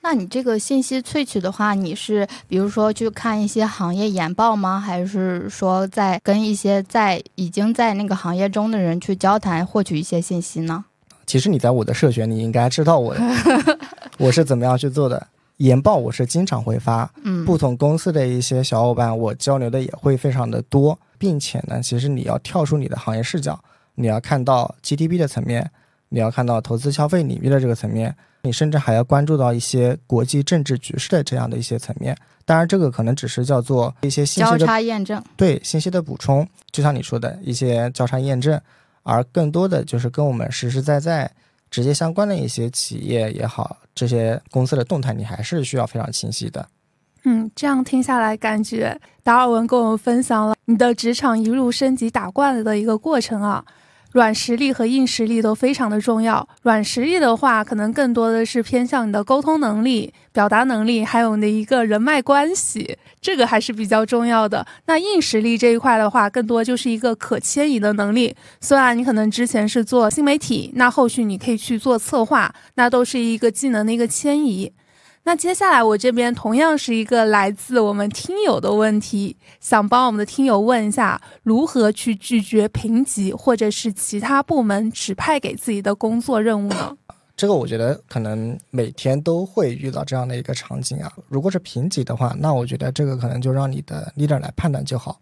[0.00, 4.78] 那你这个信息萃取的话，你是比如说去看一些行业研报吗？
[4.78, 10.84] 还是说在跟一些在已经在那个行业中的人去交谈，获取一些信息呢？
[11.28, 13.14] 其实你在我的社群，你应该知道我
[14.16, 15.24] 我是怎么样去做的。
[15.58, 23.62] 研报我是经常会发，嗯，不同公司的一些小伙伴，我交流的也会非常的多，并且呢，其实你要跳出你的行业视角，
[23.96, 25.70] 你要看到 GDP 的层面，
[26.08, 32.16] 你要看到投资消费领域的这个层面，你甚至还要关注到一些国际政治局势的这样的一些层面。
[32.46, 38.58] 当然，这个可能只是叫做一些信息的交叉验证，对信息的补充，就像你说的一些交叉验证。
[39.08, 41.30] 而更多的就是跟我们实实在在、
[41.70, 46.68] 直接相关的一些企业也好，这些公司的动态，你还是需要非常清晰的。
[47.24, 53.64] 嗯，这样听下来，感觉达尔文跟我们分享了你的职场一路升级打怪的一个过程啊。
[54.12, 56.46] 软实力和硬实力都非常的重要。
[56.62, 64.66] 软实力的话，可能更多的是偏向你的沟通能力、表达能力，还有你的一个人脉关系，这个还是比较重要的。
[64.86, 68.34] 那硬实力这一块的话，更多就是一个可迁移的能力。
[68.60, 74.72] 虽然你可能之前是做新媒体，那后续你可以去做策划，那都是一个技能的一个迁移。
[75.24, 86.96] 那接下来我这边同样是一个来自我们听友的问题，想帮我们的听友问一下，如何去拒绝评级或者是其他部门指派给自己的工作任务呢？
[87.38, 91.12] 这个我觉得可能每天都会遇到这样的一个场景啊。
[91.28, 95.20] 如果是评级的话，那我觉得这个可能就让你的 leader 来判断就好。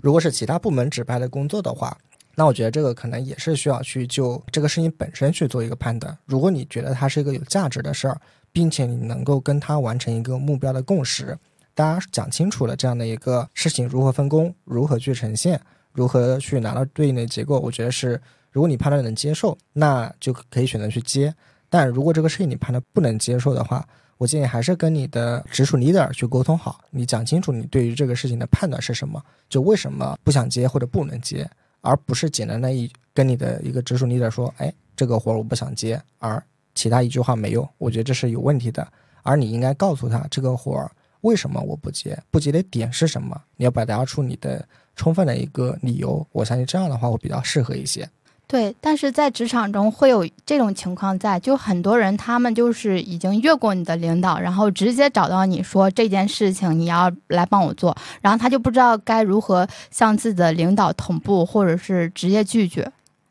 [0.00, 1.96] 如果是其他部门指派的工作的话，
[2.34, 6.18] 那我觉得这个可能也是需要去就这个事情本身去做一个判断。
[6.26, 11.38] 如果你觉得它是一个有价值的事儿，并且你能够跟他完成一个目标的共识，
[11.74, 15.60] 大家讲清楚了这样的一个事情如何分工，如何去呈现，
[15.92, 21.32] 如何去拿到对应的结果，我觉得是如果你判断能接受，那就可以选择去接。
[21.72, 31.50] 但如果这个事情你判断不能接受的话，我建议还是跟你的直属 leader 去沟通好，你讲清楚你对于这个事情的判断是什么，就为什么不想接或者不能接，
[31.80, 36.44] 而不是简单的一跟你的一个直属 leader 说，哎，这个活我不想接，而
[36.74, 38.86] 其他一句话没用，我觉得这是有问题的。
[39.22, 40.92] 而你应该告诉他这个活儿
[41.22, 44.62] 为什么我不接，不接的点是什么，你要表达出你的
[44.94, 46.26] 充分的一个理由。
[46.32, 48.06] 我相信这样的话会比较适合一些。
[48.52, 62.86] 对，但是在职场中会有这种情况在，就很多人他们就是已经越过你的领导，然后直接找到你说这件事情你要来帮我做，然后他就不知道该如何向自己的领导同步，或者是直接拒绝，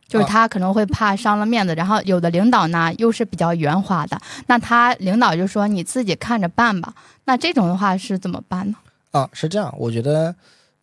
[0.07, 1.75] 就是他可能会怕伤了面子。
[1.75, 6.95] 然后有的领导呢又是比较圆滑的，那他领导就说你自己看着办吧。
[7.25, 8.77] 那这种的话是怎么办呢？
[9.11, 10.33] 啊，是这样，我觉得。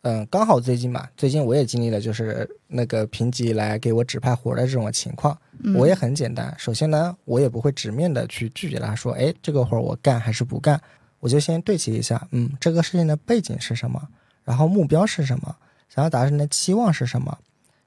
[0.01, 5.37] 嗯，刚好最近嘛，最近我也经历了就是那个评级来给我指派活的这种情况。
[5.75, 10.79] 我也很简单，首先呢，我也不会直面的去拒绝他，说，哎，这个活我干还是不干？
[11.19, 14.01] 我就先对齐一下，嗯，这个事情的背景是什么，
[14.45, 15.53] 然后目标是什么，
[15.89, 17.37] 想要达成的期望是什么？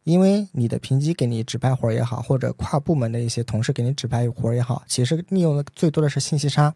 [0.04, 6.74] 因为你的评级给你指派活也好，或者跨部门的一些同事给你指派活也好，其实利用的最多的是信息差。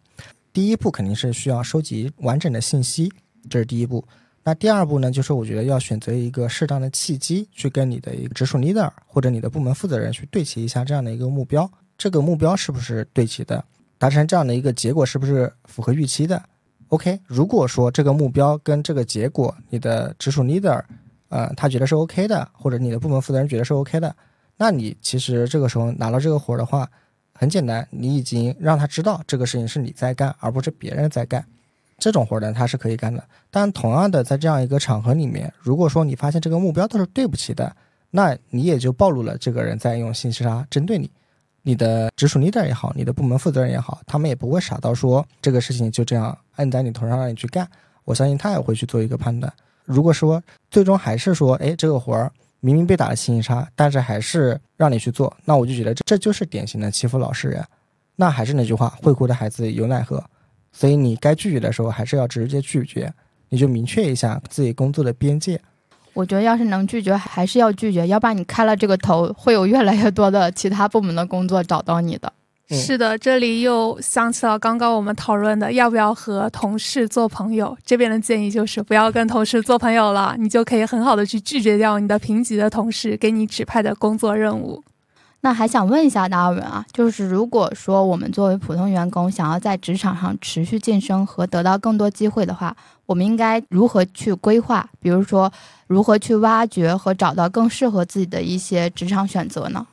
[0.51, 3.11] 第一步肯定是需要收集完整的信息，
[3.47, 4.03] 这是第一步。
[4.47, 13.61] 那第二步呢，就是我觉得要选择一个适当的契机，去跟你的一个直属 leader 或者你的部门负责人去对齐一下这样的一个目标，这个目标是不是对齐的，
[13.97, 16.41] 达成这样的一个结果是不是符合预期的
[16.87, 20.81] ？OK，如果说这个目标跟这个结果，你的直属 leader，
[21.27, 24.15] 呃，他觉得是 OK 的，或者你的部门负责人觉得是 OK 的，
[24.55, 26.89] 那你其实这个时候拿到这个活的话，
[27.33, 31.45] 很简单，你已经让他知道这个事情是你在干，而不是别人在干。
[31.97, 33.23] 这种活呢，他是可以干的。
[33.49, 37.75] 但同样的，在这样一个场合里面，如果说你发现这个目标都是对不起的，
[38.11, 41.09] 那你也就暴露了这个人在用信息差针对你。
[41.63, 47.67] 你的直属 leader 也好，你的部门负责人也好，他们也不会傻到说这个事情就这样摁在你头上让你去干。
[48.05, 49.51] 我相信他也会去做一个判断。
[49.83, 50.41] 如果说
[50.71, 52.31] 最终还是说，哎，这个活儿
[52.61, 57.61] 明明被打了信息差，但是还是让你去做，那我就觉得这这就是典型的欺负老实人。
[58.15, 60.23] 那还是那句话，会哭的孩子有奶喝。
[60.79, 63.11] 所以你该拒绝的时候，还是要直接拒绝，
[63.49, 65.59] 你就明确一下自己工作的边界。
[66.13, 72.31] 我觉得要是能拒绝，还是要拒绝，要不然你开了这个头，会有越来越多的其他部门的工作找到你的。
[72.69, 77.75] 是的，这里又想起了刚刚我们讨论的要不要和同事做朋友。
[77.83, 84.83] 这边的建议就是不要跟同事做朋友了，你就可以很好的去拒绝掉你的评级的同事给你指派的工作任务。
[85.41, 92.75] 那还想问一下达尔文啊，就是如果说我们作为普通员工想要在职场上持续晋升和得到更多机会的话，
[93.05, 94.89] 我们应该如何去规划？
[94.99, 95.51] 比如说，
[95.85, 99.85] 如何去挖掘和找到更适合自己的一些职场选择呢？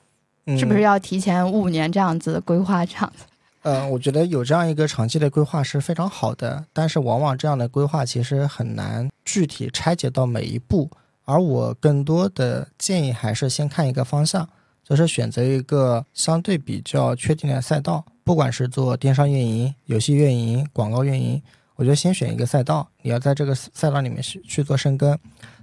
[0.59, 3.25] 是不是要提前五年这样子规划这样子？
[3.63, 10.91] 呃，我觉得有这样一个长期的规划是非常好的，但是往往这样的规划其实很难具体拆解到每一步，
[11.25, 14.49] 而我更多的建议还是先看一个方向。
[14.85, 21.43] 就是选择一个相对比较确定的赛道，不管是做电商运营、游戏运营、广告运营，
[21.76, 25.18] 我觉得先选一个赛道，你要在这个赛道里面去去做深耕。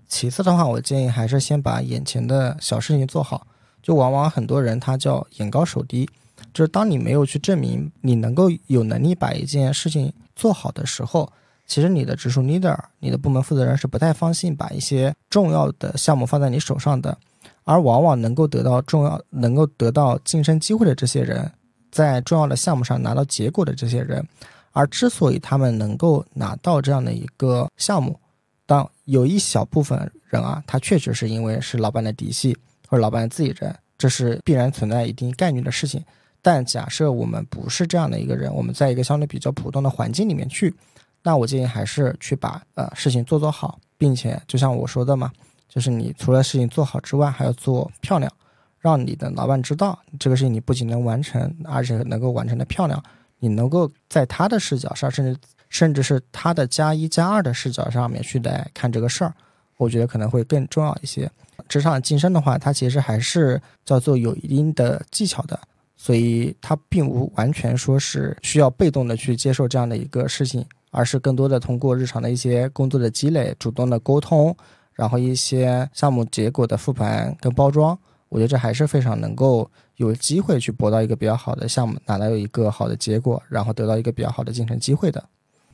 [0.08, 3.48] 其次的话，我建议还是先把眼前的小事情做好。
[3.82, 6.08] 就往往很多人他叫眼高手低，
[6.54, 11.32] 就是当你没有去证明你能够有能力把一件事情做好的时候，
[11.66, 17.18] 其实你的直属 leader、你的部门负责人是不太放心把一些重要的项目放在你手上的。
[17.64, 21.50] 而往往能够得到重要、能够得到晋升机会的这些人，
[21.92, 24.28] 在重要的项目上拿到结果的这些人，
[24.72, 28.20] 而之所以他们能够拿到这样的一个项目，
[28.66, 32.58] 当有一小部分人啊，他确实是因为是老板的嫡系
[32.88, 36.04] 或者老板自己人，这是必然存在一定概率的事情。
[36.42, 40.74] 但假设我们不是这样的一个人，我们在一个相对比较普通的环境里面去，
[41.22, 45.32] 那我建议还是去把呃事情做做好，并且就像我说的嘛。
[45.74, 48.30] 就是你除了事情做好之外，还要做漂亮，
[48.78, 53.02] 让你的老板知道这个事情你不仅能完成，而且能够完成的漂亮。
[53.40, 59.34] 你能够在他的视角上，甚至甚至是他的加一加二的视角上面去来看这个事儿，
[59.78, 61.32] 我觉得可能会更重要一些。
[61.70, 65.58] 职场晋升的话，它其实还是叫做有一定的技巧的。
[65.96, 74.56] 所以它并不完全说是需要被动的去接受这样的一个事情，而是更多的通过日常的一些工作的积累，主动的沟通，
[74.94, 77.98] 然后一些项目结果的复盘跟包装，
[78.30, 85.24] 我觉得这还是非常能够有机会去博到一个比较好的项目，拿到一个好的结果，然后得到一个比较好的晋升机会的。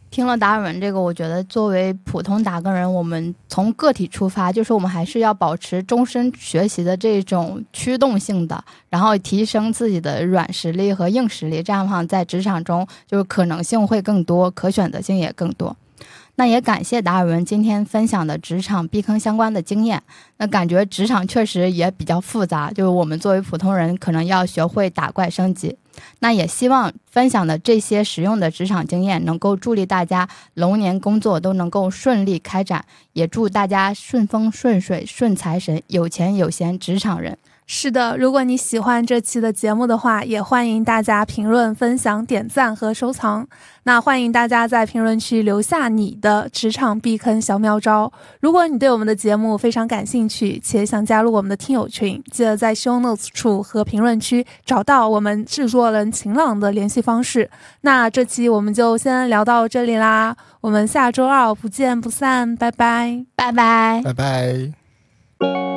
[0.10, 15.76] 听了达尔文这个，我觉得作为普通打工人，我们从个体出发，就是我们还是要保持终身学习的这种驱动性的，然后提升自己的软实力和硬实力，这样的话在职场中就是可能性会更多，可选择性也更多。
[16.40, 20.02] 那也感谢达尔文今天分享的职场避坑相关的经验。
[20.38, 25.76] 那感觉职场确实也比较复杂，就是我们作为普通人，可能要学会打怪升级。
[26.20, 37.36] 那也希望分享的这些实用的职场经验，能够助力大家龙年工作都能够顺利开展，也祝大家顺风顺水顺财神，有钱有闲职场人。
[37.70, 43.46] 是的，如果你喜欢这期的节目的话，也欢迎大家评论、分享、点赞和收藏。
[43.84, 48.10] 那欢迎大家在评论区留下你的职场避坑小妙招。
[48.40, 57.50] 如果你对我们的节目非常感兴趣，且想加入我们的听友群，记得在 show notes 处和评论区找到我们制作人晴朗的联系方式。
[57.82, 65.77] 那这期我们就先聊到这里啦，我们下周二不见不散，拜拜，拜拜，拜拜。